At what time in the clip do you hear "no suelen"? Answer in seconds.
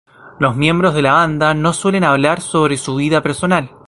1.53-2.03